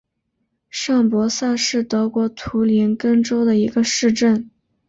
[0.71, 4.49] 上伯萨是德国图林根州的一个市镇。